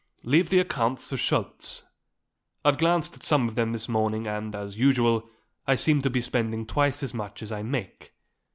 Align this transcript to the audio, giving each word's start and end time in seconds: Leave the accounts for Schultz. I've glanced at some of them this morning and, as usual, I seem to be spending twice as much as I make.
Leave 0.23 0.49
the 0.49 0.57
accounts 0.57 1.07
for 1.09 1.15
Schultz. 1.15 1.83
I've 2.65 2.79
glanced 2.79 3.13
at 3.15 3.21
some 3.21 3.47
of 3.47 3.53
them 3.53 3.71
this 3.71 3.87
morning 3.87 4.25
and, 4.25 4.55
as 4.55 4.75
usual, 4.75 5.29
I 5.67 5.75
seem 5.75 6.01
to 6.01 6.09
be 6.09 6.21
spending 6.21 6.65
twice 6.65 7.03
as 7.03 7.13
much 7.13 7.43
as 7.43 7.51
I 7.51 7.61
make. 7.61 8.11